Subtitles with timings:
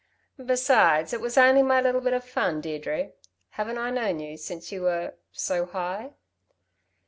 [0.43, 3.11] Besides it was only my little bit of fun, Deirdre.
[3.49, 6.13] Haven't I known you since you were so high."